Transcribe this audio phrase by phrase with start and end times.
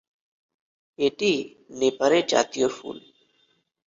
[0.99, 1.31] এটি
[1.79, 2.97] নেপালের জাতীয় ফুল।